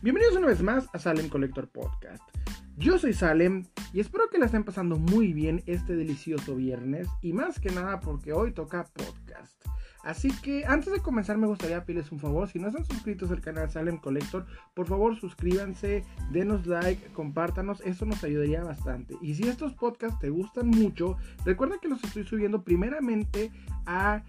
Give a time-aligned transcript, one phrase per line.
[0.00, 2.22] Bienvenidos una vez más a Salem Collector Podcast.
[2.76, 7.32] Yo soy Salem y espero que la estén pasando muy bien este delicioso viernes y
[7.32, 9.60] más que nada porque hoy toca podcast.
[10.04, 13.40] Así que antes de comenzar me gustaría pedirles un favor, si no están suscritos al
[13.40, 19.16] canal Salem Collector, por favor suscríbanse, denos like, compártanos, eso nos ayudaría bastante.
[19.20, 23.50] Y si estos podcasts te gustan mucho, recuerda que los estoy subiendo primeramente
[23.84, 24.22] a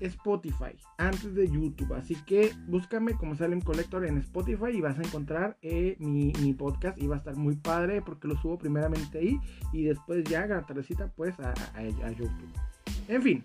[0.00, 1.94] Spotify antes de YouTube.
[1.94, 7.00] Así que búscame como Salem Collector en Spotify y vas a encontrar eh, mi, podcast
[7.00, 9.38] y va a estar muy padre porque lo subo primeramente ahí
[9.72, 12.30] y después ya la tardecita pues a, a YouTube.
[13.08, 13.44] En fin,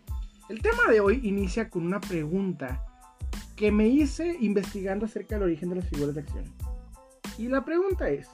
[0.49, 2.85] el tema de hoy inicia con una pregunta
[3.55, 6.45] que me hice investigando acerca del origen de las figuras de acción.
[7.37, 8.27] Y la pregunta es,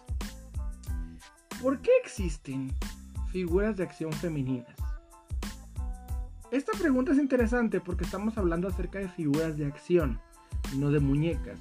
[1.62, 2.72] ¿por qué existen
[3.32, 4.87] figuras de acción femeninas?
[6.50, 10.20] Esta pregunta es interesante porque estamos hablando acerca de figuras de acción,
[10.78, 11.60] no de muñecas.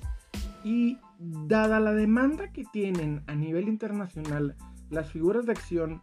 [0.62, 4.56] Y dada la demanda que tienen a nivel internacional
[4.90, 6.02] las figuras de acción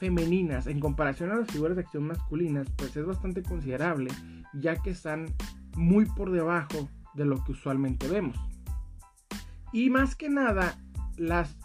[0.00, 4.10] femeninas en comparación a las figuras de acción masculinas, pues es bastante considerable,
[4.52, 5.26] ya que están
[5.76, 8.36] muy por debajo de lo que usualmente vemos.
[9.72, 10.76] Y más que nada,
[11.16, 11.56] las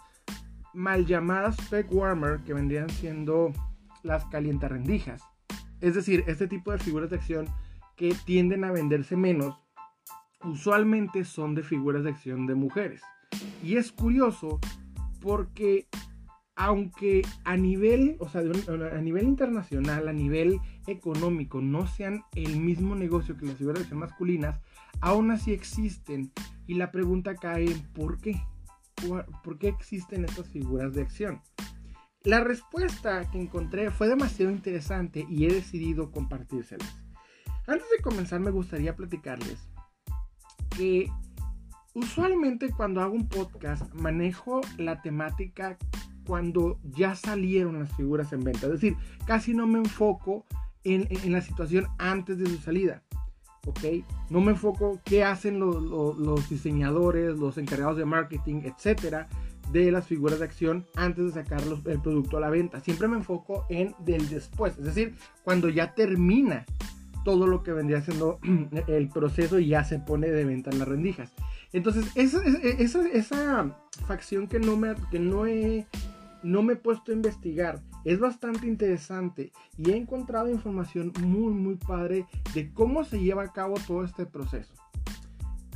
[0.72, 3.52] mal llamadas peg warmer, que vendrían siendo
[4.02, 5.22] las calientarrendijas,
[5.80, 7.46] es decir, este tipo de figuras de acción
[7.96, 9.56] que tienden a venderse menos,
[10.42, 13.02] usualmente son de figuras de acción de mujeres.
[13.62, 14.60] Y es curioso
[15.20, 15.88] porque
[16.56, 22.94] aunque a nivel, o sea, a nivel internacional, a nivel económico, no sean el mismo
[22.94, 24.60] negocio que las figuras de acción masculinas,
[25.00, 26.30] aún así existen.
[26.66, 28.40] Y la pregunta cae en ¿por qué?
[29.42, 31.40] ¿Por qué existen estas figuras de acción?
[32.24, 36.96] La respuesta que encontré fue demasiado interesante y he decidido compartírselas.
[37.66, 39.68] Antes de comenzar me gustaría platicarles
[40.74, 41.10] que
[41.92, 45.76] usualmente cuando hago un podcast manejo la temática
[46.26, 48.68] cuando ya salieron las figuras en venta.
[48.68, 48.96] Es decir,
[49.26, 50.46] casi no me enfoco
[50.82, 53.02] en, la situación antes de su salida.
[53.66, 53.80] ¿Ok?
[54.30, 59.28] No me enfoco qué hacen los, los diseñadores, los encargados de marketing, etcétera
[59.82, 62.80] de las figuras de acción antes de sacar el producto a la venta.
[62.80, 66.64] Siempre me enfoco en del después, es decir, cuando ya termina
[67.24, 68.38] todo lo que vendría siendo
[68.86, 71.32] el proceso y ya se pone de venta en las rendijas.
[71.72, 73.76] Entonces, esa, esa, esa
[74.06, 75.86] facción que no me, que no he,
[76.42, 81.76] no me he puesto a investigar es bastante interesante y he encontrado información muy, muy
[81.76, 84.74] padre de cómo se lleva a cabo todo este proceso.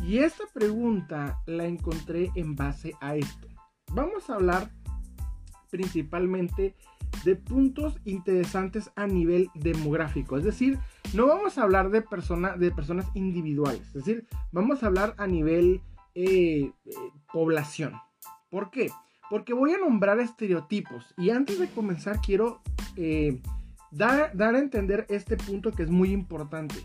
[0.05, 3.48] Y esta pregunta la encontré en base a esto
[3.93, 4.71] vamos a hablar
[5.71, 6.75] principalmente
[7.25, 10.37] de puntos interesantes a nivel demográfico.
[10.37, 10.79] Es decir,
[11.15, 12.05] no vamos a hablar de,
[12.59, 13.87] de personas individuales.
[13.89, 15.81] Es decir, vamos a hablar a nivel
[16.15, 16.91] eh, eh,
[17.33, 17.95] población.
[18.51, 18.91] ¿Por qué?
[19.31, 21.15] Porque voy a nombrar estereotipos.
[21.17, 22.61] Y antes de comenzar quiero
[22.97, 23.41] eh,
[23.91, 26.77] dar, dar a entender este punto que es muy importante.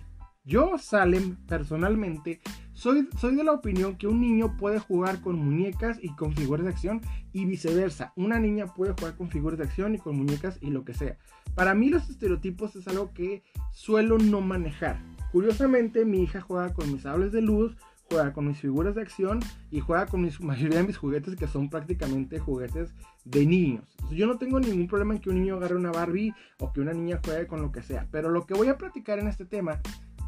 [0.46, 2.42] Yo, Salem, personalmente,
[2.74, 6.66] soy, soy de la opinión que un niño puede jugar con muñecas y con figuras
[6.66, 7.00] de acción
[7.32, 8.12] y viceversa.
[8.18, 11.18] Una niña puede jugar con figuras de acción y con muñecas y lo que sea.
[11.56, 15.02] Para mí los estereotipos es algo que suelo no manejar.
[15.32, 17.78] Curiosamente, mi hija juega con mis sables de luz,
[18.10, 19.40] juega con mis figuras de acción
[19.72, 22.94] y juega con mis, mayoría de mis juguetes que son prácticamente juguetes
[23.24, 23.86] de niños.
[24.12, 26.94] yo no tengo ningún problema en que un niño agarre una Barbie o que una
[26.94, 28.08] niña juegue con lo que sea.
[28.12, 29.80] Pero lo que voy a platicar en este tema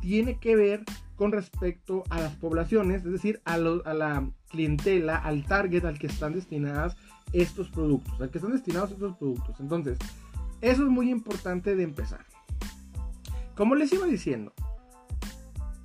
[0.05, 0.83] tiene que ver
[1.16, 6.33] con respecto a las poblaciones, es decir, a, la clientela, al target al que están
[6.33, 6.95] destinadas
[7.33, 9.59] estos productos, al que están destinados estos productos.
[9.59, 9.97] Entonces,
[10.61, 12.23] eso es muy importante de empezar.
[13.55, 14.53] Como les iba diciendo,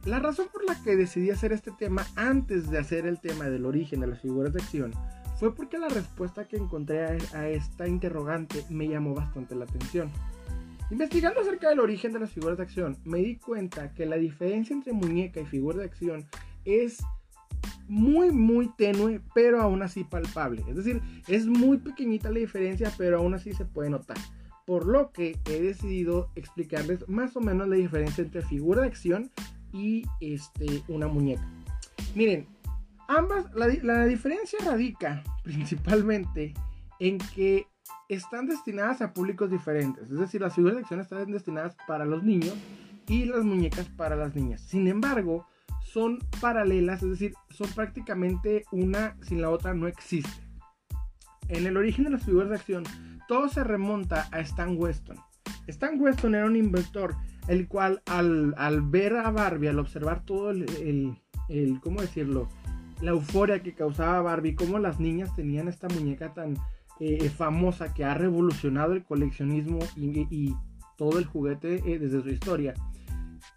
[0.04, 3.64] la razón por la que decidí hacer este tema antes de hacer el tema del
[3.64, 4.92] origen de las figuras de acción
[5.38, 10.10] fue porque la respuesta que encontré a esta interrogante me llamó bastante la atención.
[10.90, 14.74] Investigando acerca del origen de las figuras de acción, me di cuenta que la diferencia
[14.74, 16.26] entre muñeca y figura de acción
[16.64, 16.98] es
[17.86, 20.64] muy muy tenue, pero aún así palpable.
[20.68, 24.16] Es decir, es muy pequeñita la diferencia, pero aún así se puede notar.
[24.66, 29.30] Por lo que he decidido explicarles más o menos la diferencia entre figura de acción
[29.72, 31.48] y este, una muñeca.
[32.14, 32.46] Miren,
[33.08, 36.54] ambas, la, la diferencia radica principalmente
[37.00, 37.66] en que
[38.08, 40.10] están destinadas a públicos diferentes.
[40.10, 42.54] Es decir, las figuras de acción están destinadas para los niños
[43.06, 44.60] y las muñecas para las niñas.
[44.62, 45.46] Sin embargo,
[45.82, 50.48] son paralelas, es decir, son prácticamente una sin la otra no existe.
[51.48, 52.84] En el origen de las figuras de acción,
[53.26, 55.16] todo se remonta a Stan Weston.
[55.66, 57.16] Stan Weston era un inventor,
[57.48, 61.16] el cual al, ver a Barbie, al observar todo el,
[61.48, 62.48] el, ¿cómo decirlo?
[63.00, 66.56] la euforia que causaba Barbie, cómo las niñas tenían esta muñeca tan
[67.00, 70.54] eh, famosa que ha revolucionado el coleccionismo y,
[70.96, 72.74] todo el juguete eh, desde su historia,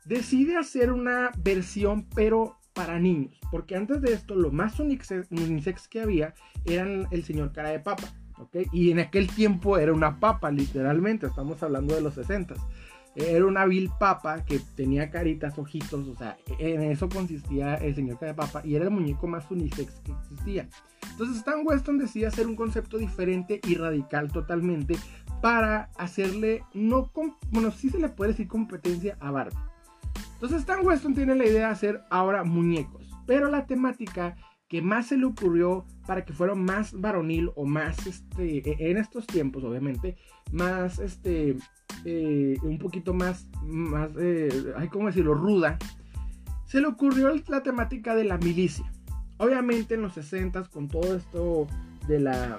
[0.06, 6.00] decide hacer una versión pero para niños, porque antes de esto lo más unisex que
[6.00, 8.60] había eran el señor cara de papa, ¿ok?
[8.72, 12.56] Y en aquel tiempo era una papa, literalmente, estamos hablando de los 60
[13.16, 18.20] era una vil papa que tenía caritas, ojitos, o sea, en eso consistía el señor
[18.20, 20.68] de papa y era el muñeco más unisex que existía.
[21.12, 24.96] Entonces Stan Weston decide hacer un concepto diferente y radical totalmente
[25.42, 27.12] para hacerle, no,
[27.52, 29.58] bueno, sí se le puede decir competencia a Barbie.
[30.34, 34.36] Entonces Stan Weston tiene la idea de hacer ahora muñecos, pero la temática
[34.74, 38.98] que más se le ocurrió para que fuera más varonil o más, este, e, en
[38.98, 40.18] estos tiempos obviamente,
[40.52, 41.56] más, este,
[42.06, 44.50] eh, un poquito más, más, eh,
[44.92, 45.78] ¿cómo decirlo?, ruda,
[46.66, 48.92] se le ocurrió la temática de la milicia.
[49.38, 51.68] Obviamente en los 60 con todo esto
[52.08, 52.58] de la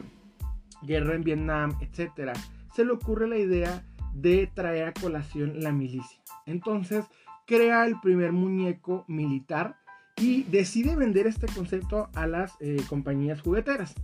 [0.83, 2.35] guerra en Vietnam, etcétera,
[2.77, 3.85] se le ocurre la idea
[4.15, 6.21] de traer a colación la milicia.
[6.47, 7.07] Entonces
[7.45, 9.79] crea el primer muñeco militar
[10.17, 13.95] y decide vender este concepto a las eh, compañías jugueteras.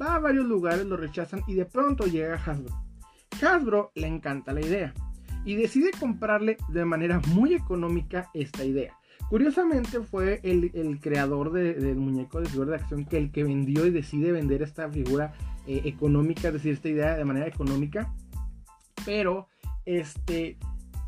[0.00, 2.74] Va a varios lugares, lo rechazan y de pronto llega Hasbro.
[3.42, 4.94] Hasbro le encanta la idea
[5.44, 8.94] y decide comprarle de manera muy económica esta idea.
[9.28, 13.90] Curiosamente fue el, creador del muñeco de figura de acción que el que vendió y
[13.90, 15.34] decide vender esta figura
[15.66, 18.12] eh, económica, es decir, esta idea de manera económica.
[19.04, 19.48] Pero,
[19.84, 20.58] este,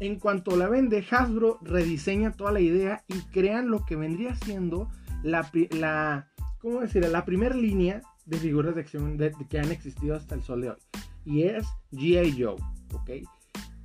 [0.01, 4.89] en cuanto la vende, Hasbro rediseña toda la idea y crean lo que vendría siendo
[5.23, 6.29] la, la
[6.61, 6.81] ¿cómo?
[6.83, 9.19] La primera línea de figuras de acción
[9.49, 10.77] que han existido hasta el sol de hoy.
[11.25, 12.43] Y es G.I.
[12.43, 12.57] Joe,
[12.93, 13.29] ¿ok?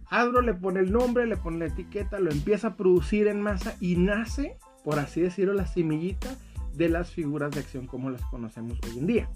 [0.09, 3.75] Hasbro le pone el nombre, le pone la etiqueta, lo empieza a producir en masa
[3.79, 6.35] y nace, por así decirlo, la semillita
[6.75, 9.29] de las figuras de acción como las conocemos hoy en día.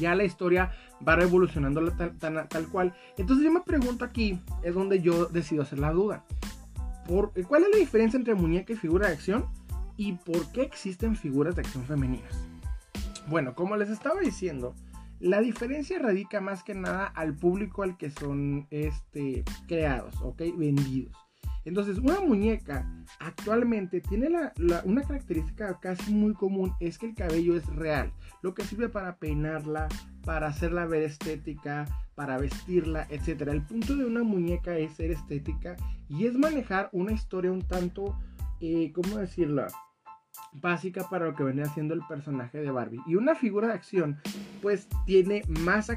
[0.00, 0.72] Ya la historia
[1.06, 2.94] va revolucionando tal, tal, cual.
[3.16, 6.24] Entonces yo me pregunto aquí, es donde yo decido hacer la duda.
[7.06, 9.46] ¿Por, ¿Cuál es la diferencia entre muñeca y figura de acción?
[9.96, 12.32] ¿Y por qué existen figuras de acción femeninas?
[13.28, 14.74] Bueno, como les estaba diciendo,
[15.20, 20.42] la diferencia radica más que nada al público al que son este, creados, ¿ok?
[20.56, 21.14] Vendidos.
[21.70, 22.84] Entonces, una muñeca
[23.20, 24.28] actualmente tiene
[24.84, 28.12] una característica casi muy común, es que el cabello es real,
[28.42, 29.86] lo que sirve para peinarla,
[30.24, 31.86] para hacerla ver estética,
[32.16, 33.42] para vestirla, etc.
[33.42, 35.76] El punto de una muñeca es ser estética
[36.08, 38.18] y es manejar una historia un tanto,
[38.60, 39.68] eh, ¿cómo decirlo?
[40.52, 43.00] básica para lo que venía haciendo el personaje de Barbie.
[43.06, 44.20] Y una figura de acción,
[44.60, 45.88] pues tiene más,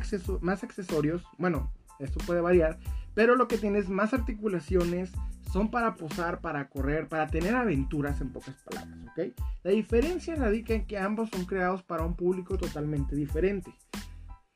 [0.41, 1.23] más accesorios.
[1.39, 2.77] Bueno, esto puede variar,
[3.15, 5.11] pero lo que tiene es más articulaciones.
[5.53, 9.35] Son para posar, para correr, para tener aventuras en pocas palabras, ¿ok?
[9.61, 13.71] La diferencia radica en que ambos son creados para un público totalmente diferente.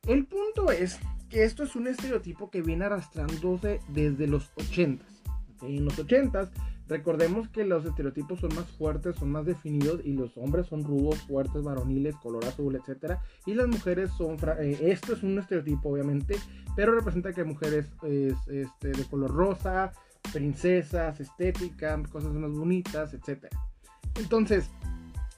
[0.07, 0.97] El punto es
[1.29, 4.99] que esto es un estereotipo que viene arrastrándose desde los 80s.
[5.61, 6.49] En los 80s
[6.87, 11.21] Recordemos que los estereotipos son más fuertes, son más definidos y los hombres son rudos,
[11.23, 13.17] fuertes, varoniles, color azul, etc.
[13.45, 14.37] Y las mujeres son...
[14.59, 16.37] Eh, esto es un estereotipo obviamente,
[16.75, 17.89] pero representa que mujeres
[18.47, 19.91] este, de color rosa,
[20.31, 23.47] princesas, estéticas, cosas más bonitas, etc.
[24.15, 24.69] Entonces,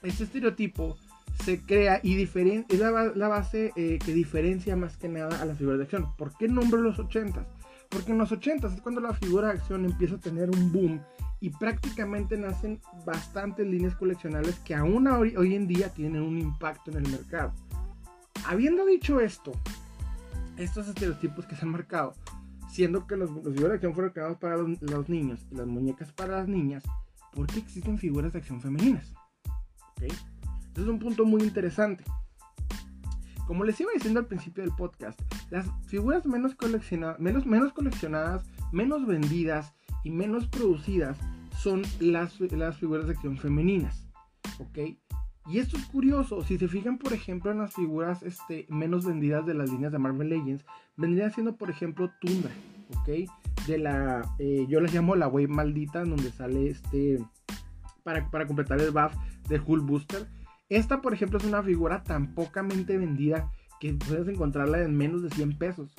[0.02, 0.96] este estereotipo
[1.44, 5.78] se crea y es la, base eh, que diferencia más que nada a las figuras
[5.78, 6.14] de acción.
[6.16, 7.46] ¿Por qué nombro los 80s?
[7.88, 11.00] Porque en los 80s es cuando la figura de acción empieza a tener un boom
[11.40, 16.90] y prácticamente nacen bastantes líneas coleccionables que aún hoy, hoy, en día tienen un impacto
[16.90, 17.52] en el mercado.
[18.46, 19.52] Habiendo dicho esto,
[20.56, 22.14] estos estereotipos que se han marcado,
[22.70, 26.38] siendo que los, figuras de acción fueron creados para los, niños y las muñecas para
[26.38, 26.84] las niñas,
[27.32, 29.12] ¿por qué existen figuras de acción femeninas?
[29.92, 30.10] ¿Okay?
[30.68, 32.04] Este es un punto muy interesante.
[33.46, 38.44] Como les iba diciendo al principio del podcast, las figuras menos, coleccionadas, menos, menos coleccionadas,
[38.70, 39.74] menos vendidas
[40.04, 41.18] y menos producidas
[41.58, 44.06] son las, las figuras de acción femeninas.
[44.60, 44.96] ¿Ok?
[45.46, 49.46] Y esto es curioso, si se fijan por ejemplo en las figuras este, menos vendidas
[49.46, 50.64] de las líneas de Marvel Legends,
[50.96, 52.52] vendría siendo por ejemplo Tundra,
[52.98, 53.30] ¿ok?
[53.66, 57.18] De la, eh, yo les llamo la wave maldita, donde sale este,
[58.02, 59.14] para, para completar el buff
[59.48, 60.28] de Hulk Booster.
[60.68, 65.30] Esta por ejemplo es una figura tan pocamente vendida que puedes encontrarla en menos de
[65.30, 65.94] 100 pesos.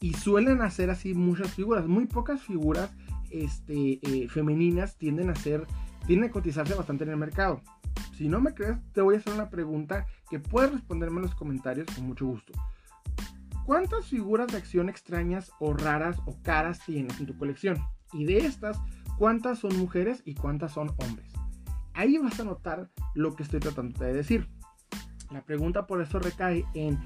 [0.00, 2.92] Y suelen hacer así muchas figuras, muy pocas figuras
[3.30, 5.66] este, eh, femeninas tienden a ser,
[6.06, 7.62] tienden a cotizarse bastante en el mercado.
[8.12, 11.34] Si no me crees, te voy a hacer una pregunta que puedes responderme en los
[11.34, 12.52] comentarios con mucho gusto.
[13.66, 17.78] ¿Cuántas figuras de acción extrañas o raras o caras tienes en tu colección?
[18.12, 18.78] Y de estas,
[19.18, 21.32] ¿cuántas son mujeres y cuántas son hombres?
[21.94, 24.48] ahí vas a notar lo que estoy tratando de decir.
[25.30, 26.98] La pregunta por eso recae en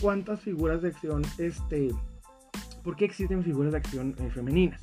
[0.00, 1.88] cuántas figuras de acción, este,
[2.82, 4.82] ¿por qué existen figuras de acción eh, femeninas?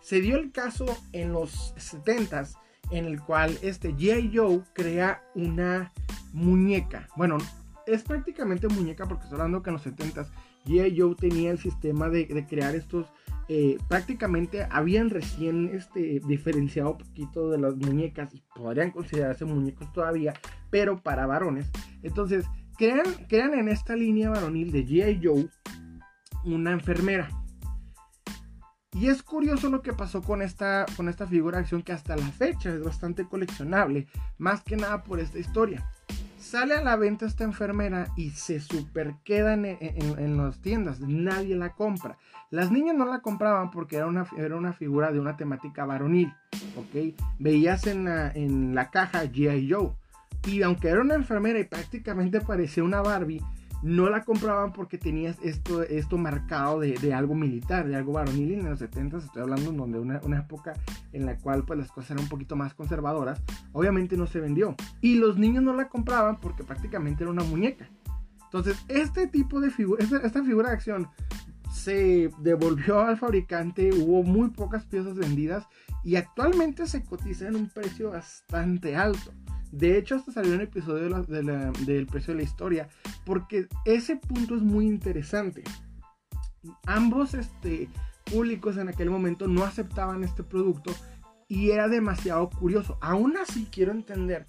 [0.00, 2.56] Se dio el caso en los 70s
[2.90, 4.32] en el cual este G.I.
[4.34, 5.92] Joe crea una
[6.32, 7.08] muñeca.
[7.16, 7.38] Bueno,
[7.86, 10.28] es prácticamente muñeca porque estoy hablando que en los 70s
[10.66, 10.98] G.I.
[10.98, 13.06] Joe tenía el sistema de, crear estos.
[13.48, 20.32] Eh, prácticamente habían recién este, diferenciado poquito de las muñecas y podrían considerarse muñecos todavía,
[20.70, 21.70] pero para varones.
[22.02, 22.46] Entonces,
[22.78, 25.20] crean, crean en esta línea varonil de G.I.
[25.22, 25.48] Joe
[26.44, 27.28] una enfermera.
[28.94, 32.16] Y es curioso lo que pasó con esta, con esta figura de acción que hasta
[32.16, 34.06] la fecha es bastante coleccionable,
[34.38, 35.84] más que nada por esta historia.
[36.38, 41.70] Sale a la venta esta enfermera y se super queda en, las tiendas, nadie la
[41.70, 42.18] compra.
[42.50, 46.32] Las niñas no la compraban porque era una, era una figura de una temática varonil,
[46.76, 47.18] ¿ok?
[47.40, 49.72] Veías en la, en la caja G.I.
[49.72, 49.90] Joe.
[50.46, 53.42] Y aunque era una enfermera y prácticamente parecía una Barbie,
[53.82, 58.52] no la compraban porque tenías esto, esto marcado de, algo militar, de algo varonil.
[58.52, 60.74] Y en los 70 estoy hablando en donde una, época
[61.12, 64.74] en la cual pues, las cosas eran un poquito más conservadoras, obviamente no se vendió.
[65.00, 67.88] Y los niños no la compraban porque prácticamente era una muñeca.
[68.54, 71.08] Entonces, este tipo de figura, esta, figura de acción
[71.72, 75.66] se devolvió al fabricante, hubo muy pocas piezas vendidas
[76.04, 79.32] y actualmente se cotiza en un precio bastante alto.
[79.74, 82.88] De hecho, hasta salió un episodio del precio de la historia,
[83.26, 85.64] porque ese punto es muy interesante.
[86.86, 87.88] Ambos este,
[88.24, 90.92] públicos en aquel momento no aceptaban este producto
[91.48, 92.98] y era demasiado curioso.
[93.00, 94.46] Aún así, quiero entender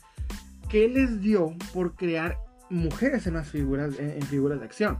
[0.69, 2.37] qué les dio por crear
[2.69, 4.99] mujeres en las figuras, en, figuras de acción.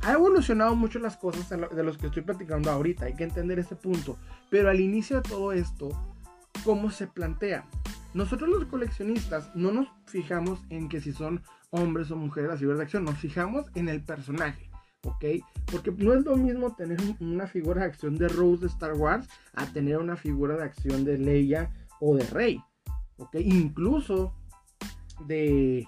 [0.00, 3.76] Ha evolucionado mucho las cosas de los que estoy platicando ahorita, hay que entender ese
[3.76, 4.16] punto.
[4.48, 5.90] Pero al inicio de todo esto,
[6.64, 7.66] ¿cómo se plantea?
[8.16, 12.78] Nosotros los coleccionistas no nos fijamos en que si son hombres o mujeres las figuras
[12.78, 14.70] de acción, nos fijamos en el personaje,
[15.02, 15.22] ¿ok?
[15.70, 19.28] Porque no es lo mismo tener una figura de acción de Rose de Star Wars
[19.52, 21.70] a tener una figura de acción de Leia
[22.00, 22.64] o de Rey,
[23.18, 23.34] ¿ok?
[23.34, 24.34] Incluso
[25.26, 25.86] de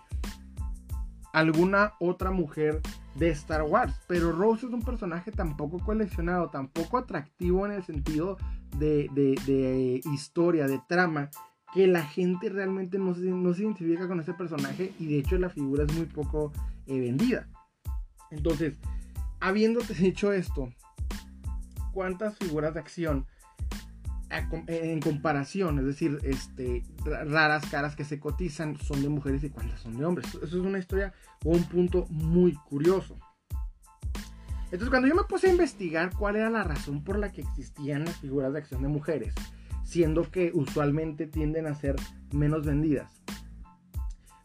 [1.32, 2.82] alguna otra mujer
[3.14, 3.98] de Star Wars.
[4.06, 8.36] Pero Rose es un personaje tampoco coleccionado, tampoco atractivo en el sentido
[8.76, 11.30] de, de historia, de trama,
[11.72, 15.38] que la gente realmente no se, no se identifica con ese personaje y de hecho
[15.38, 16.52] la figura es muy poco
[16.86, 17.48] eh, vendida.
[18.30, 18.78] Entonces,
[19.40, 20.72] habiéndote dicho esto,
[21.92, 23.26] ¿cuántas figuras de acción
[24.66, 29.80] en comparación, es decir, este, raras caras que se cotizan son de mujeres y cuántas
[29.80, 30.34] son de hombres?
[30.34, 33.18] Eso es una historia o un punto muy curioso.
[34.64, 38.04] Entonces, cuando yo me puse a investigar cuál era la razón por la que existían
[38.04, 39.34] las figuras de acción de mujeres,
[39.88, 41.96] siendo que usualmente tienden a ser
[42.30, 43.10] menos vendidas.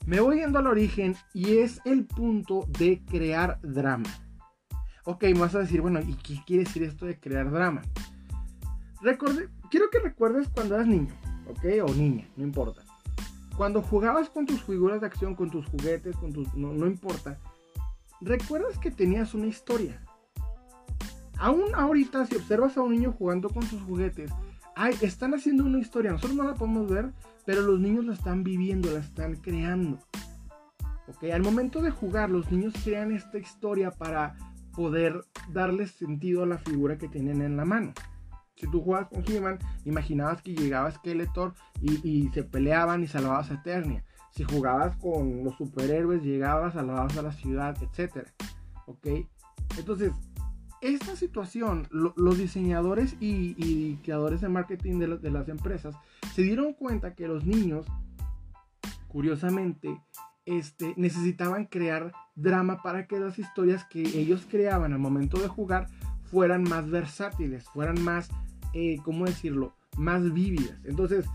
[0.06, 4.10] Me voy yendo al origen y es el punto de crear drama.
[5.04, 7.82] Ok, me vas a decir, bueno, ¿y qué quiere decir esto de crear drama?
[9.70, 11.14] quiero que recuerdes cuando eras niño,
[11.50, 12.82] ok, o niña, no importa.
[13.58, 17.38] Cuando jugabas con tus figuras de acción, con tus juguetes, con tus, no, no importa,
[18.22, 20.02] recuerdas que tenías una historia.
[21.38, 24.32] Aún ahorita, si observas a un niño jugando con sus juguetes,
[24.76, 27.12] Ay, están haciendo una historia, nosotros no la podemos ver,
[27.46, 30.00] pero los niños la están viviendo, la están creando.
[31.08, 34.36] Ok, al momento de jugar, los niños crean esta historia para
[34.74, 37.94] poder darle sentido a la figura que tienen en la mano.
[38.56, 43.52] Si tú jugabas con He-Man, imaginabas que llegaba Skeletor y, y, se peleaban y salvabas
[43.52, 44.04] a Eternia.
[44.32, 48.28] Si jugabas con los superhéroes, llegabas, salvabas a la ciudad, etc.
[48.88, 49.08] ¿Ok?
[49.78, 50.14] Entonces,
[50.84, 55.96] esta situación, los diseñadores y, creadores de marketing de, las empresas
[56.34, 57.86] se dieron cuenta que los niños,
[59.08, 60.02] curiosamente,
[60.46, 65.88] este, necesitaban crear drama para que las historias que ellos creaban al momento de jugar
[66.24, 68.30] fueran más versátiles, fueran más,
[68.74, 70.78] eh, ¿cómo decirlo?, más vívidas.
[70.84, 71.26] Entonces,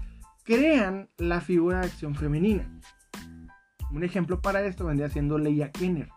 [0.44, 2.70] crean la figura de acción femenina.
[3.90, 6.10] Un ejemplo para esto vendría siendo Leia Kenner.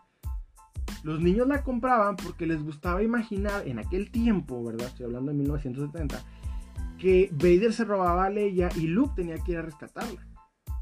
[1.03, 4.87] Los niños la compraban porque les gustaba imaginar en aquel tiempo, ¿verdad?
[4.87, 6.21] Estoy hablando de 1970,
[6.97, 10.27] que Vader se robaba a Leia y Luke tenía que ir a rescatarla.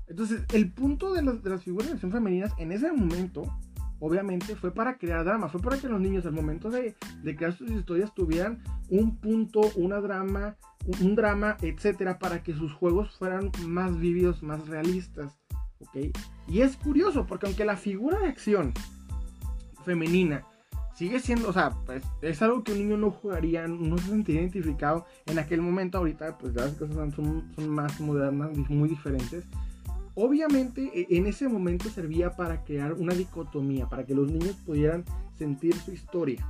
[0.08, 3.44] Entonces, el punto de, las figuras de acción femeninas en ese momento,
[4.00, 6.96] obviamente, fue para crear drama, fue para que los niños al momento de,
[7.38, 10.58] crear sus historias tuvieran un punto, una drama,
[11.02, 15.38] un, drama, etcétera, para que sus juegos fueran más vívidos, más realistas.
[15.80, 16.18] ¿Ok?
[16.48, 18.74] Y es curioso, porque aunque la figura de acción
[19.90, 20.44] femenina
[21.00, 24.42] sigue siendo, o sea, pues, es algo que un niño no jugaría, no se sentiría
[24.42, 25.98] identificado en aquel momento.
[25.98, 29.46] Ahorita, pues las cosas son, son más modernas, muy diferentes.
[30.14, 35.06] obviamente e, en ese momento servía para crear una dicotomía, para que los niños pudieran
[35.38, 36.46] sentir su historia.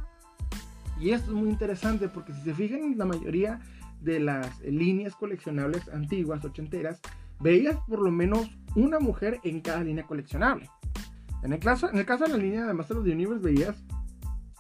[1.00, 3.62] Y esto es muy interesante porque si se fijan la mayoría
[4.02, 7.00] de las líneas coleccionables antiguas, ochenteras,
[7.40, 10.68] veías por lo menos una mujer en cada línea coleccionable.
[11.44, 13.84] En el caso, en el caso de la línea de Master of the Universe veías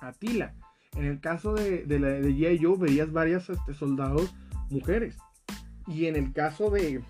[0.01, 0.53] a Tila.
[0.95, 2.59] En el caso de, de, la, de G.I.
[2.63, 4.33] Joe veías varias este, soldados
[4.69, 5.17] mujeres.
[5.87, 7.01] Y en el caso de,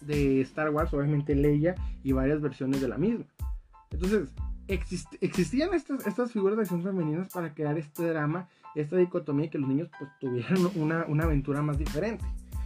[0.00, 3.24] de Star Wars, obviamente Leia y varias versiones de la misma.
[3.90, 4.30] Entonces,
[4.68, 9.58] existían estas, estas figuras de acción femeninas para crear este drama, esta dicotomía y que
[9.58, 12.24] los niños pues, tuvieran una, una aventura más diferente.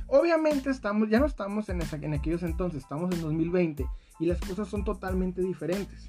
[0.08, 3.86] Obviamente estamos, ya no estamos en, esa, en aquellos entonces, estamos en 2020
[4.18, 6.08] y las cosas son totalmente diferentes.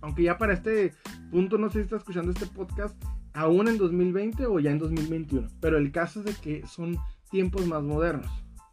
[0.00, 0.94] Aunque ya para este
[1.30, 2.96] punto no sé si está escuchando este podcast
[3.34, 6.96] aún en 2020 o ya en 2021, pero el caso es de que son
[7.30, 8.30] tiempos más modernos.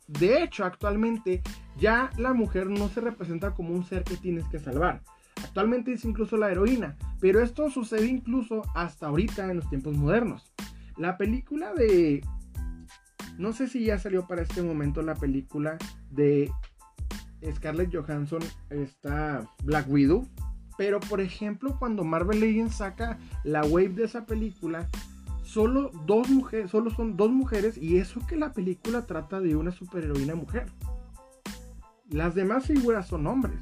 [0.08, 1.42] De hecho, actualmente
[1.78, 5.02] ya la mujer no se representa como un ser que tienes que salvar.
[5.44, 10.54] Actualmente es incluso la heroína, pero esto sucede incluso hasta ahorita en los tiempos modernos.
[10.98, 12.24] La película de...
[13.38, 15.78] No sé si ya salió para este momento la película
[16.10, 16.50] de
[17.54, 20.28] Scarlett Johansson, está Black Widow.
[20.78, 24.90] Pero por ejemplo, cuando Marvel Legends saca la wave de esa película,
[25.44, 29.72] solo dos mujeres, solo son dos mujeres y eso que la película trata de una
[29.72, 30.66] superheroína mujer.
[32.10, 33.56] Las demás figuras son hombres.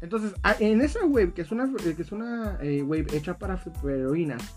[0.00, 4.54] Entonces, en esa wave, que es una, que es una eh, wave hecha para superheroínas,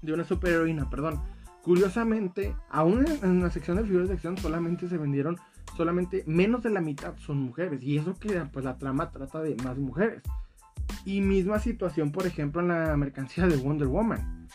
[0.00, 1.20] de una superheroína, perdón,
[1.62, 5.36] curiosamente, aún en, la sección de figuras de acción solamente se vendieron,
[5.76, 7.82] solamente menos de la mitad son mujeres.
[7.82, 10.22] Y eso que pues la trama trata de más mujeres.
[11.04, 14.48] Y misma situación, por ejemplo, en la mercancía de Wonder Woman.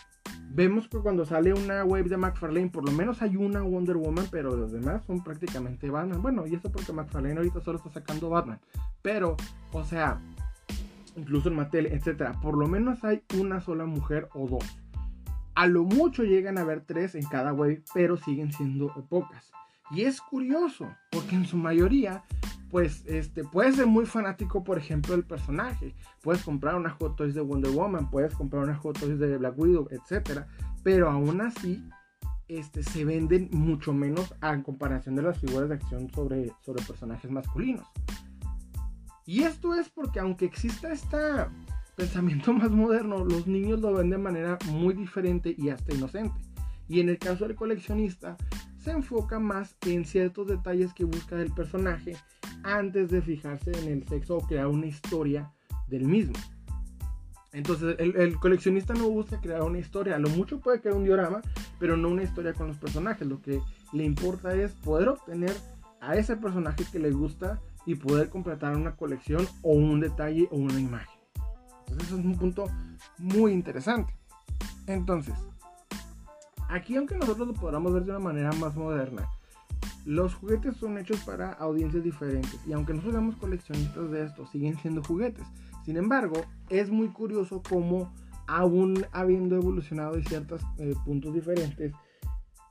[0.50, 4.26] Vemos que cuando sale una wave de McFarlane, por lo menos hay una Wonder Woman,
[4.32, 6.22] pero los demás son prácticamente Batman.
[6.22, 8.60] Bueno, y eso porque McFarlane ahorita solo está sacando Batman.
[9.02, 9.36] Pero,
[9.72, 10.22] o sea,
[11.16, 14.64] incluso en Mattel, etcétera, por lo menos hay una sola mujer o dos.
[15.54, 19.52] A lo mucho llegan a haber tres en cada wave, pero siguen siendo pocas.
[19.92, 22.24] Y es curioso, porque en su mayoría
[22.70, 25.96] pues este, puedes ser muy fanático, por ejemplo, del personaje.
[26.22, 29.58] Puedes comprar una Hot Toys de Wonder Woman, puedes comprar una Hot Toys de Black
[29.58, 30.42] Widow, etc.
[30.84, 31.84] Pero aún así,
[32.48, 37.32] este, se venden mucho menos en comparación de las figuras de acción sobre, sobre personajes
[37.32, 37.88] masculinos.
[39.26, 41.18] Y esto es porque aunque exista este
[41.96, 46.40] pensamiento más moderno, los niños lo ven de manera muy diferente y hasta inocente.
[46.90, 48.38] Y en el caso del coleccionista,
[48.88, 52.16] se enfoca más en ciertos detalles que busca del personaje
[52.64, 55.52] antes de fijarse en el sexo o crear una historia
[55.90, 56.36] del mismo.
[57.52, 61.42] Entonces el, coleccionista no busca crear una historia, a lo mucho puede crear un diorama,
[61.80, 63.28] pero no una historia con los personajes.
[63.28, 63.60] Lo que
[63.92, 65.54] le importa es poder obtener
[66.00, 70.56] a ese personaje que le gusta y poder completar una colección o un detalle o
[70.56, 71.20] una imagen.
[71.80, 72.68] Entonces eso es un punto
[73.18, 74.14] muy interesante.
[74.86, 75.36] Entonces,
[76.70, 79.28] aquí aunque nosotros lo podamos ver de una manera más moderna,
[80.06, 84.78] los juguetes son hechos para audiencias diferentes y aunque no seamos coleccionistas de esto, siguen
[84.78, 85.46] siendo juguetes.
[85.86, 88.14] Sin embargo, es muy curioso cómo
[88.48, 91.94] aún habiendo evolucionado de ciertos eh, puntos diferentes,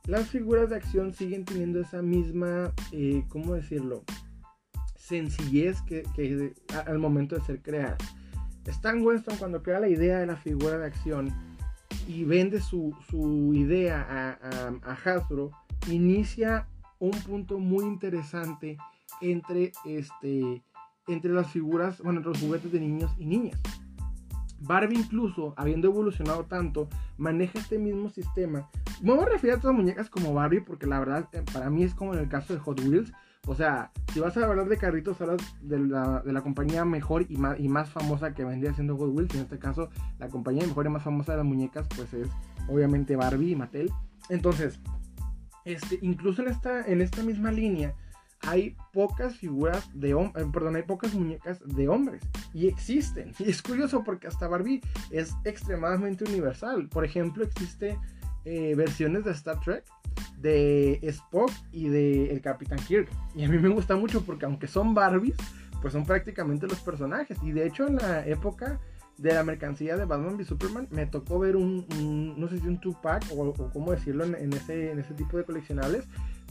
[0.07, 4.03] las figuras de acción siguen teniendo esa misma, eh, ¿cómo decirlo?
[4.95, 6.53] Sencillez que,
[6.85, 7.99] al momento de ser creadas.
[8.65, 11.33] Stan Winston cuando crea la idea de la figura de acción
[12.07, 12.93] y vende su,
[13.53, 14.05] idea
[14.41, 15.51] a, a Hasbro,
[15.89, 16.67] inicia
[16.99, 18.77] un punto muy interesante
[19.21, 20.63] entre, este,
[21.07, 23.59] entre las figuras, bueno, entre los juguetes de niños y niñas.
[24.59, 28.69] Barbie incluso, habiendo evolucionado tanto, maneja este mismo sistema.
[29.01, 31.69] Me voy a referir a todas las muñecas como Barbie porque la verdad eh, para
[31.69, 33.13] mí es como en el caso de Hot Wheels.
[33.47, 37.25] O sea, si vas a hablar de carritos, hablas de la, de la compañía mejor
[37.29, 39.33] y más, y más famosa que vendría siendo Wheels.
[39.35, 42.27] En este caso, la compañía mejor y más famosa de las muñecas, pues es
[42.67, 43.91] obviamente Barbie y Mattel.
[44.29, 44.79] Entonces,
[45.63, 47.95] este, incluso en esta, en esta misma línea
[48.41, 52.21] hay pocas figuras de hombres, eh, perdón, hay pocas muñecas de hombres
[52.53, 53.33] y existen.
[53.39, 56.87] Y es curioso porque hasta Barbie es extremadamente universal.
[56.89, 57.97] Por ejemplo, existe
[58.47, 59.83] eh, versiones de Star Trek
[60.37, 63.09] de Spock y de el Capitán Kirk.
[63.35, 65.35] Y a mí me gusta mucho porque aunque son Barbies,
[65.81, 67.37] pues son prácticamente los personajes.
[67.43, 68.79] Y de hecho en la época
[69.17, 71.85] de la mercancía de Batman v Superman, me tocó ver un,
[72.37, 75.43] no sé si un Tupac o, o cómo decirlo en, ese, en ese tipo de
[75.43, 76.05] coleccionables,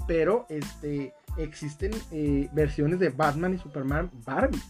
[0.07, 4.61] pero este, existen eh, versiones de Batman y Superman Barbie.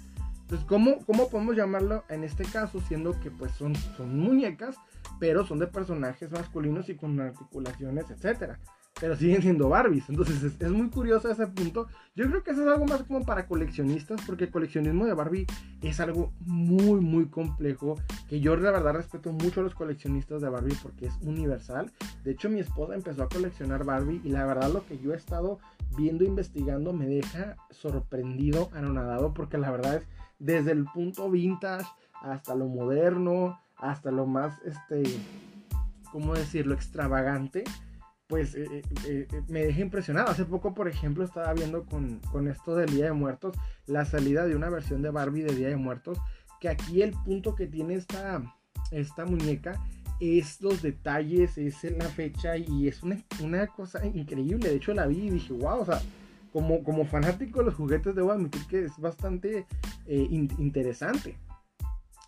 [0.43, 2.81] Entonces, ¿cómo, ¿cómo podemos llamarlo en este caso?
[2.87, 4.77] Siendo que pues son, son muñecas,
[5.19, 8.55] pero son de personajes masculinos y con articulaciones, etc.
[9.01, 10.09] pero siguen siendo Barbies.
[10.09, 11.87] Entonces es, muy curioso ese punto.
[12.15, 15.47] Yo creo que eso es algo más como para coleccionistas, porque el coleccionismo de Barbie
[15.83, 17.97] es algo muy, muy complejo.
[18.29, 21.93] Que yo la verdad respeto mucho a los coleccionistas de Barbie porque es universal.
[22.25, 25.17] De hecho, mi esposa empezó a coleccionar Barbie y la verdad lo que yo he
[25.17, 25.59] estado
[25.97, 30.07] viendo, investigando, me deja sorprendido, anonadado, porque la verdad es
[30.39, 31.87] desde el punto vintage
[32.23, 35.03] hasta lo moderno, hasta lo más, este,
[36.11, 37.65] ¿cómo decirlo?, extravagante
[38.27, 38.83] pues eh, eh,
[39.31, 40.29] eh, me deja impresionado.
[40.29, 44.57] Hace poco, por ejemplo, estaba viendo con, esto del Día de Muertos, la salida de
[44.57, 46.19] una versión de Barbie de Día de Muertos,
[46.61, 48.43] que aquí el punto que tiene esta,
[48.91, 49.81] esta muñeca
[50.19, 54.71] es los detalles, es la fecha y es una, cosa increíble.
[54.71, 56.01] De hecho, la vi y dije, wow, o sea,
[56.53, 59.67] como, como fanático de los juguetes, debo admitir que es bastante
[60.09, 61.37] interesante.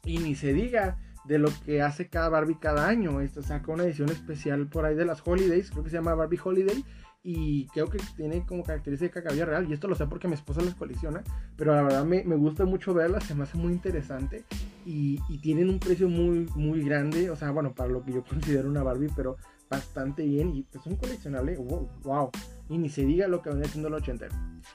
[0.05, 3.21] Y ni se diga de lo que hace cada Barbie cada año.
[3.21, 6.41] Esta saca una edición especial por ahí de las Holidays, creo que se llama Barbie
[6.43, 6.85] Holiday.
[7.23, 9.69] Y creo que tiene como característica cabello real.
[9.69, 11.23] Y esto lo sé porque mi esposa las colecciona.
[11.57, 13.25] Pero la verdad me, gusta mucho verlas.
[13.25, 14.45] Se me hace muy interesante.
[14.87, 17.29] Y, tienen un precio muy, muy grande.
[17.29, 19.11] O sea, bueno, para lo que yo considero una Barbie.
[19.15, 19.37] Pero
[19.69, 20.55] bastante bien.
[20.55, 21.57] Y es un coleccionable.
[21.57, 22.31] Wow,
[22.71, 24.29] Y ni se diga lo que viene siendo el 80.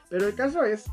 [0.09, 0.85] Pero el caso es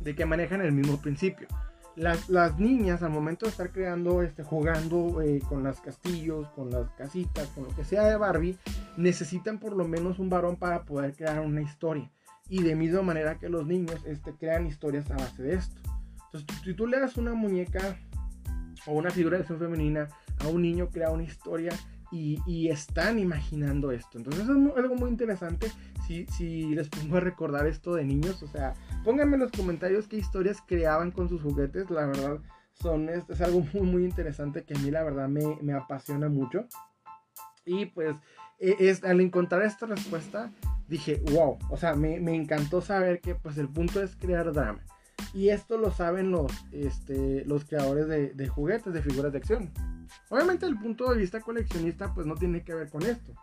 [0.00, 1.48] de que manejan el mismo principio
[1.96, 6.90] las, niñas al momento de estar creando, este, jugando eh, con los castillos, con las
[6.92, 8.58] casitas, con lo que sea de Barbie,
[8.96, 12.10] necesitan por lo menos un varón para poder crear una historia.
[12.48, 15.80] Y de misma manera que los niños este, crean historias a base de esto.
[16.26, 17.96] Entonces, si tú le das una muñeca
[18.86, 21.72] o una figura de acción femenina a un niño, crea una historia
[22.12, 24.18] y, están imaginando esto.
[24.18, 25.70] Entonces, es algo muy interesante
[26.06, 28.42] si, les pongo a recordar esto de niños.
[28.42, 31.90] O sea, Pónganme en los comentarios qué historias creaban con sus juguetes.
[31.90, 32.38] La verdad,
[32.72, 36.28] son, es, es algo muy, muy interesante que a mí la verdad me, me apasiona
[36.28, 36.66] mucho.
[37.64, 38.16] Y pues
[38.58, 40.50] e, es, al encontrar esta respuesta,
[40.88, 44.80] dije, wow, o sea, me, me, encantó saber que pues el punto es crear drama.
[45.34, 49.70] Y esto lo saben los, este, los creadores de, de juguetes, de figuras de acción.
[50.28, 53.34] Obviamente el punto de vista coleccionista pues no tiene que ver con esto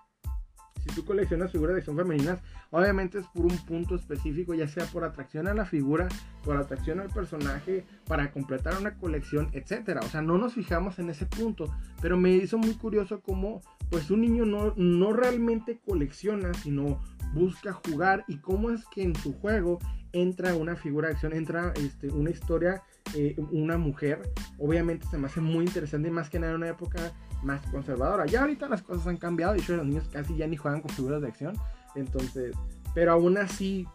[0.83, 4.85] si tú coleccionas figuras de acción femeninas, obviamente es por un punto específico, ya sea
[4.85, 6.09] por atracción a la figura,
[6.43, 10.01] por atracción al personaje, para completar una colección, etcétera.
[10.03, 14.11] O sea, no nos fijamos en ese punto, pero me hizo muy curioso cómo pues
[14.11, 17.01] un niño no, no realmente colecciona, sino
[17.33, 19.79] busca jugar y cómo es que en su juego
[20.11, 22.83] entra una figura de acción, entra este, una historia,
[23.15, 24.21] eh, una mujer.
[24.57, 27.11] Obviamente se me hace muy interesante y más que nada en una época
[27.43, 28.25] más conservadora.
[28.25, 30.91] Ya ahorita las cosas han cambiado y yo los niños casi ya ni juegan con
[30.91, 31.55] figuras de acción.
[31.95, 32.55] Entonces,
[32.93, 33.87] pero aún así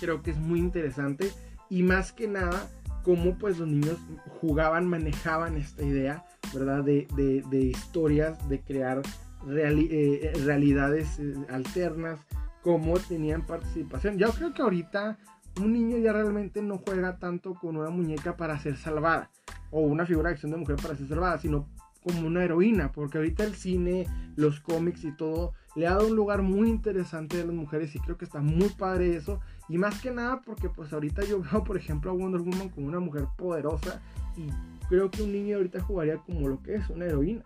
[0.00, 1.30] creo que es muy interesante
[1.68, 2.68] y más que nada
[3.02, 3.98] cómo pues los niños
[4.40, 6.82] jugaban, manejaban esta idea, ¿verdad?
[6.82, 9.02] De, de, historias, de crear
[9.46, 12.18] eh, realidades eh, alternas,
[12.62, 14.16] cómo tenían participación.
[14.16, 15.18] Yo creo que ahorita
[15.60, 19.30] un niño ya realmente no juega tanto con una muñeca para ser salvada
[19.70, 21.68] o una figura de acción de mujer para ser salvada, sino
[22.02, 26.16] como una heroína, porque ahorita el cine, los cómics y todo le ha dado un
[26.16, 29.40] lugar muy interesante a las mujeres y creo que está muy padre eso.
[29.68, 32.86] Y más que nada porque pues ahorita yo veo por ejemplo a Wonder Woman como
[32.86, 34.02] una mujer poderosa
[34.36, 34.48] y
[34.88, 37.42] creo que un niño ahorita jugaría como lo que es una heroína.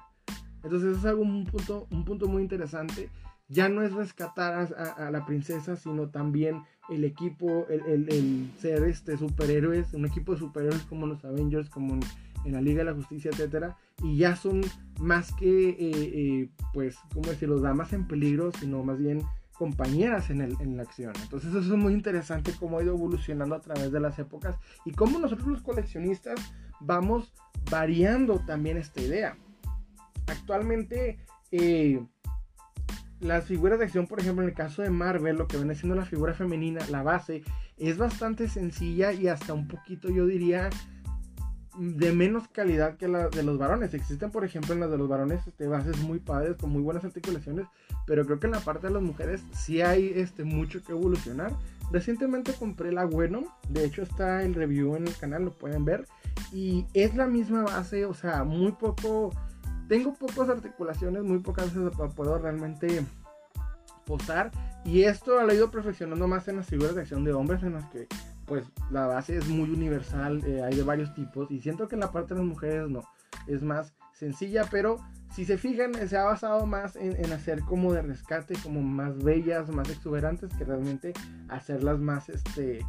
[0.64, 3.10] Entonces es algo un punto, un punto muy interesante.
[3.48, 9.94] Ya no es rescatar a, la princesa, sino también el equipo, el, ser este superhéroes,
[9.94, 11.98] un equipo de superhéroes como los Avengers, como
[12.44, 14.60] en la Liga de la Justicia, etcétera, y ya son
[15.00, 19.22] más que, eh, eh, pues, ¿cómo decirlo?, damas en peligro, sino más bien
[19.58, 21.12] compañeras en, el, en la acción.
[21.20, 24.92] Entonces eso es muy interesante cómo ha ido evolucionando a través de las épocas y
[24.92, 26.38] cómo nosotros los coleccionistas
[26.80, 27.34] vamos
[27.70, 29.36] variando también esta idea.
[30.28, 31.18] Actualmente,
[31.50, 32.00] eh,
[33.20, 35.96] las figuras de acción, por ejemplo, en el caso de Marvel, lo que viene siendo
[35.96, 37.42] la figura femenina, la base,
[37.76, 40.70] es bastante sencilla y hasta un poquito, yo diría,
[41.78, 43.94] de menos calidad que la de los varones.
[43.94, 47.04] Existen, por ejemplo, en las de los varones este, bases muy padres, con muy buenas
[47.04, 47.66] articulaciones,
[48.06, 51.52] pero creo que en la parte de las mujeres sí hay este, mucho que evolucionar.
[51.90, 56.06] Recientemente compré la Bueno, de hecho está el review en el canal, lo pueden ver,
[56.52, 59.32] y es la misma base, o sea, muy poco,
[59.88, 63.04] tengo pocas articulaciones, muy pocas veces puedo realmente
[64.04, 64.50] posar,
[64.84, 67.74] y esto lo he ido perfeccionando más en las figuras de acción de hombres, en
[67.74, 68.06] las que
[68.46, 72.00] pues la base es muy universal, eh, hay de varios tipos y siento que en
[72.00, 73.02] la parte de las mujeres no,
[73.46, 74.96] es más sencilla, pero
[75.30, 79.68] si se fijan se ha basado más en, hacer como de rescate, como más bellas,
[79.68, 81.12] más exuberantes que realmente
[81.48, 82.84] hacerlas más, este,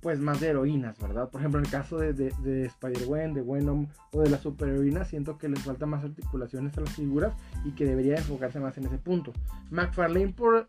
[0.00, 1.30] pues más de heroínas, ¿verdad?
[1.30, 5.38] Por ejemplo, en el caso de, de, Spider-Man, de Venom o de las superheroínas, siento
[5.38, 8.98] que les falta más articulaciones a las figuras y que debería enfocarse más en ese
[8.98, 9.32] punto.
[9.70, 10.68] McFarlane, por,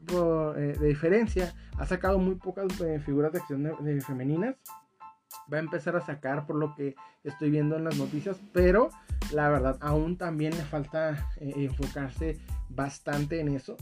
[0.58, 4.56] eh, de diferencia, ha sacado muy pocas eh, figuras de acción femeninas.
[5.52, 8.90] Va a empezar a sacar por lo que estoy viendo en las noticias, pero
[9.32, 12.38] la verdad aún también le falta eh, enfocarse
[12.70, 13.78] bastante en eso.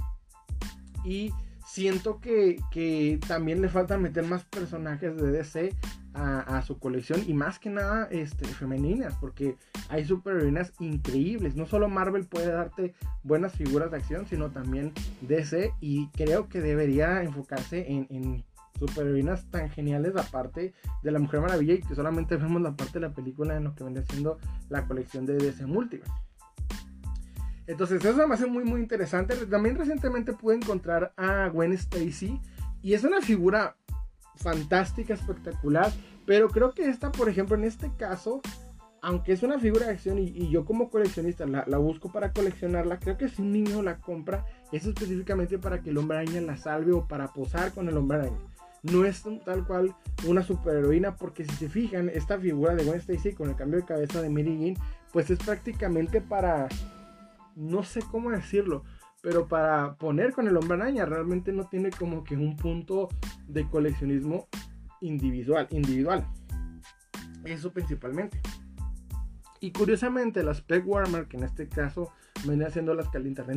[1.03, 1.31] Y
[1.65, 5.75] siento que, también le falta meter más personajes de DC
[6.13, 9.57] a, su colección y más que nada este, femeninas, porque
[9.89, 11.55] hay superheroínas increíbles.
[11.55, 16.61] No solo Marvel puede darte buenas figuras de acción, sino también DC y creo que
[16.61, 18.45] debería enfocarse en, en
[18.79, 20.73] superheroínas tan geniales aparte
[21.03, 23.75] de la Mujer Maravilla y que solamente vemos la parte de la película en lo
[23.75, 24.37] que viene siendo
[24.69, 26.11] la colección de DC Multiverse.
[27.67, 29.35] Entonces eso me hace muy muy interesante.
[29.47, 32.39] También recientemente pude encontrar a Gwen Stacy
[32.81, 33.77] y es una figura
[34.35, 35.91] fantástica, espectacular.
[36.25, 38.41] Pero creo que esta, por ejemplo, en este caso,
[39.01, 43.17] aunque es una figura de acción y, yo como coleccionista la, busco para coleccionarla, creo
[43.17, 46.91] que si un niño la compra es específicamente para que el hombre araña la salve
[46.91, 48.39] o para posar con el hombre araña.
[48.81, 49.95] No es tal cual
[50.27, 53.85] una superheroína porque si se fijan, esta figura de Gwen Stacy con el cambio de
[53.85, 54.77] cabeza de Mary Jane,
[55.11, 56.67] pues es prácticamente para
[57.55, 58.83] no sé cómo decirlo,
[59.21, 63.09] pero para poner con el hombre araña realmente no tiene como que un punto
[63.47, 64.47] de coleccionismo
[65.01, 66.27] individual, individual.
[67.43, 68.39] Eso principalmente.
[69.59, 72.11] Y curiosamente las Peg Warmer, que en este caso
[72.45, 73.47] viene haciendo las calientas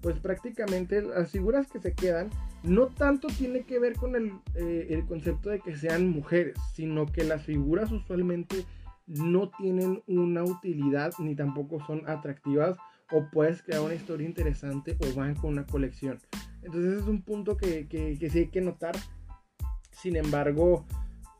[0.00, 2.30] pues prácticamente las figuras que se quedan
[2.62, 4.14] no tanto tiene que ver con
[4.54, 8.64] eh, el concepto de que sean mujeres, sino que las figuras usualmente
[9.06, 12.76] no tienen una utilidad ni tampoco son atractivas
[13.12, 16.18] o puedes crear una historia interesante o van con una colección.
[16.62, 18.96] Entonces es un punto que, que, sí hay que notar.
[19.92, 20.84] Sin embargo,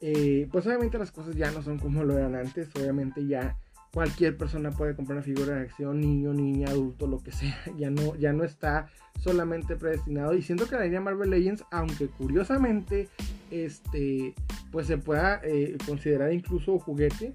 [0.01, 2.69] eh, pues obviamente las cosas ya no son como lo eran antes.
[2.77, 3.59] Obviamente ya
[3.93, 7.59] cualquier persona puede comprar una figura de acción, niño, niña, adulto, lo que sea.
[7.77, 10.35] Ya no, ya no está solamente predestinado.
[10.35, 13.09] Y siento que la línea Marvel Legends, aunque curiosamente
[13.51, 14.35] este,
[14.71, 17.35] pues se pueda eh, considerar incluso juguete,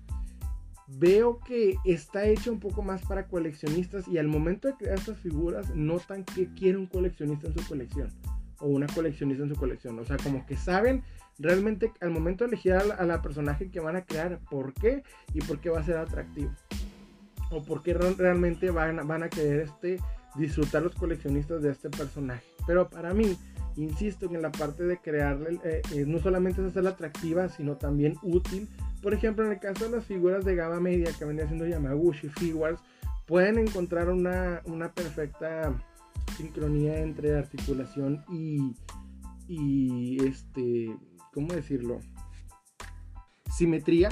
[0.98, 5.20] veo que está hecho un poco más para coleccionistas y al momento de crear estas
[5.20, 8.10] figuras notan que quiere un coleccionista en su colección
[8.60, 9.98] o una coleccionista en su colección.
[10.00, 11.04] O sea, como que saben
[11.40, 15.42] realmente al momento de elegir a la, personaje que van a crear por qué y
[15.42, 16.52] por qué va a ser atractivo.
[17.50, 19.98] O por qué realmente van, van a querer este,
[20.36, 22.46] disfrutar los coleccionistas de este personaje.
[22.68, 23.38] Pero para mí,
[23.76, 28.16] insisto en la parte de crearle, eh, eh, no solamente es hacerla atractiva, sino también
[28.22, 28.70] útil
[29.02, 32.30] por ejemplo, en el caso de las figuras de gama media que venía haciendo Yamaguchi
[32.30, 32.80] Figures,
[33.26, 34.62] pueden encontrar una,
[34.94, 35.74] perfecta
[36.38, 38.76] sincronía entre articulación y,
[39.48, 40.96] y este,
[41.34, 42.00] ¿cómo decirlo?
[43.52, 44.10] Simetría.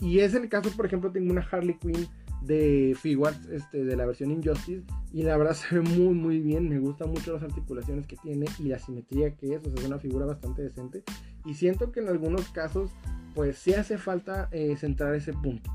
[0.00, 2.08] Y es el caso, por ejemplo, tengo una Harley Quinn
[2.42, 6.68] de Figures este, de la versión Injustice y la verdad se ve muy muy bien,
[6.68, 9.84] me gustan mucho las articulaciones que tiene y la simetría que es, o sea, es
[9.86, 11.04] una figura bastante decente
[11.44, 12.90] y siento que en algunos casos
[13.34, 15.70] pues sí hace falta eh, centrar ese punto.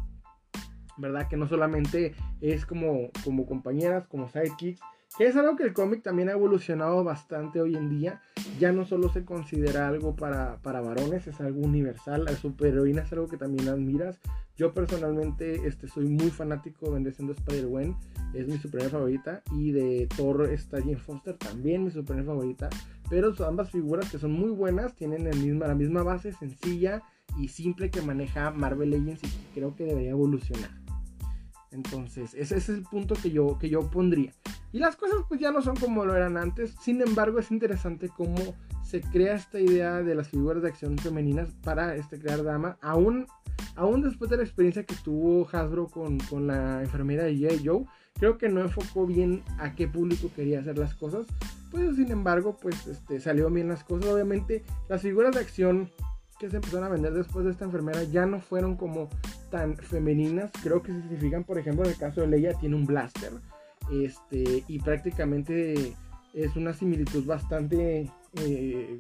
[0.98, 1.28] ¿Verdad?
[1.30, 4.82] Que no solamente es como, como compañeras, como sidekicks,
[5.18, 8.22] que es algo que el cómic también ha evolucionado bastante hoy en día.
[8.60, 12.26] Ya no solo se considera algo para, para varones, es algo universal.
[12.26, 14.20] La superheroína es algo que también admiras.
[14.56, 17.96] Yo personalmente este, soy muy fanático de Spider-Man,
[18.34, 19.42] es mi superhéroe favorita.
[19.54, 22.70] Y de Thor está Jane Foster, también mi superhéroe favorita.
[23.10, 27.02] Pero son ambas figuras que son muy buenas, tienen el la misma base sencilla
[27.38, 30.70] y simple que maneja Marvel Legends y creo que debería evolucionar.
[31.72, 34.34] Entonces, ese, es el punto que yo, que yo pondría.
[34.72, 36.76] Y las cosas pues ya no son como lo eran antes.
[36.82, 41.50] Sin embargo, es interesante cómo se crea esta idea de las figuras de acción femeninas
[41.64, 42.78] para este, crear dama.
[42.82, 43.28] Aún,
[43.76, 47.62] aún después de la experiencia que tuvo Hasbro con, con la enfermera de J.
[47.64, 51.28] Joe, creo que no enfocó bien a qué público quería hacer las cosas.
[51.72, 54.10] Pues sin embargo, pues este, salió bien las cosas.
[54.10, 55.92] Obviamente, las figuras de acción
[56.40, 59.10] que se empezaron a vender después de esta enfermera ya no fueron como
[59.52, 60.52] tan femeninas.
[60.64, 63.34] Creo que si se fijan, por ejemplo, en el caso de Leia tiene un blaster.
[63.92, 65.96] Este, y prácticamente
[66.34, 69.00] es una similitud bastante eh,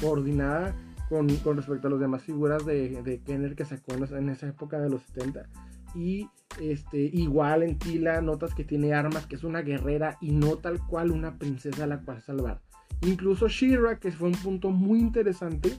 [0.00, 0.74] coordinada
[1.08, 4.90] con, respecto a las demás figuras de, de Kenner que sacó en, esa época de
[4.90, 5.48] los 70.
[5.94, 6.28] Y
[6.60, 10.78] este, igual en Tila notas que tiene armas, que es una guerrera y no tal
[10.86, 12.60] cual una princesa a la cual salvar.
[13.02, 15.78] Incluso Shira, que fue un punto muy interesante,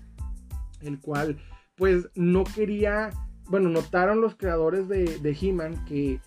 [0.83, 1.37] el cual
[1.75, 3.09] pues no quería,
[3.49, 6.19] bueno, notaron los creadores de, de He-Man que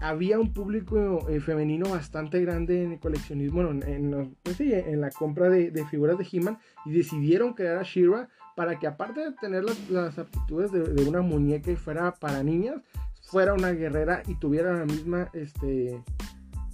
[0.00, 5.48] había un público eh, femenino bastante grande en el coleccionismo, bueno, en, pues la compra
[5.48, 10.18] de, figuras de He-Man y decidieron crear a She-Ra para que aparte de tener las,
[10.18, 12.80] aptitudes de, una muñeca y fuera para niñas,
[13.22, 16.02] fuera una guerrera y tuviera la misma, este,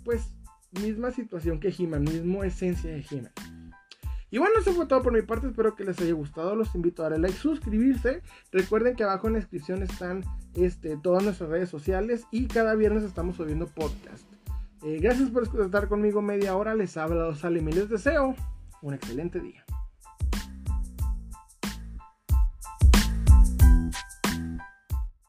[0.04, 0.34] pues,
[0.82, 3.32] misma situación que He-Man, misma esencia de He-Man.
[4.34, 5.46] Y bueno, eso fue todo por mi parte.
[5.46, 6.56] Espero que les haya gustado.
[6.56, 8.20] Los invito a darle like, suscribirse.
[8.50, 10.24] Recuerden que abajo en la descripción están
[10.56, 14.26] este, todas nuestras redes sociales y cada viernes estamos subiendo podcast.
[14.82, 16.74] Eh, gracias por estar conmigo media hora.
[16.74, 18.34] Les ha hablado Salim y les deseo
[18.82, 19.64] un excelente día.